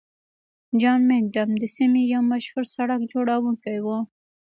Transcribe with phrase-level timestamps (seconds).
[0.81, 3.87] جان مکډم د سیمې یو مشهور سړک جوړونکی و.